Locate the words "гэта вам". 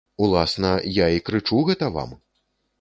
1.71-2.19